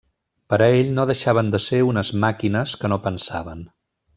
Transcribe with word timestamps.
Per 0.53 0.57
a 0.67 0.69
ell 0.77 0.87
no 0.99 1.05
deixaven 1.11 1.53
de 1.55 1.61
ser 1.65 1.81
unes 1.91 2.11
màquines 2.27 2.77
que 2.81 2.93
no 2.95 2.99
pensaven. 3.07 3.63